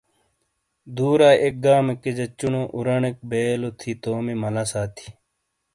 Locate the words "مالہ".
4.41-4.63